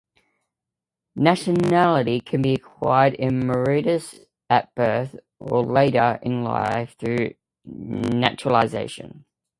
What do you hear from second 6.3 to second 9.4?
life through naturalisation.